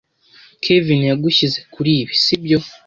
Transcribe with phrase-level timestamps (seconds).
[0.63, 2.59] Kevin yagushyize kuri ibi, sibyo?